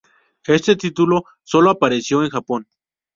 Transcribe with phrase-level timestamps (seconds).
[0.47, 2.67] Este título solo apareció en Japón.